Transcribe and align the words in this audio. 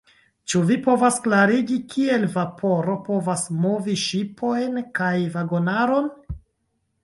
Ĉu 0.51 0.61
vi 0.69 0.77
povas 0.87 1.19
klarigi, 1.25 1.77
kiel 1.91 2.25
vaporo 2.37 2.97
povas 3.11 3.45
movi 3.67 3.97
ŝipojn 4.07 4.83
kaj 5.03 5.15
vagonaron? 5.39 6.13